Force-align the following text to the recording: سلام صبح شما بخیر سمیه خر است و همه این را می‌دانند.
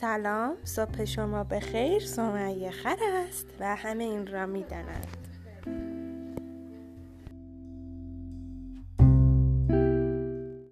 سلام 0.00 0.56
صبح 0.64 1.04
شما 1.04 1.44
بخیر 1.44 2.00
سمیه 2.00 2.70
خر 2.70 2.96
است 3.28 3.46
و 3.60 3.76
همه 3.76 4.04
این 4.04 4.26
را 4.26 4.46
می‌دانند. 4.46 5.25